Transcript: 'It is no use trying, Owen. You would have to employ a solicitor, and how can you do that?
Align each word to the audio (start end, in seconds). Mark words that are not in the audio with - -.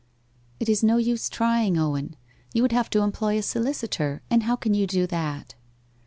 'It 0.59 0.67
is 0.67 0.81
no 0.83 0.97
use 0.97 1.29
trying, 1.29 1.77
Owen. 1.77 2.15
You 2.55 2.63
would 2.63 2.71
have 2.71 2.89
to 2.89 3.01
employ 3.03 3.37
a 3.37 3.43
solicitor, 3.43 4.23
and 4.31 4.41
how 4.41 4.55
can 4.55 4.73
you 4.73 4.87
do 4.87 5.05
that? 5.05 5.53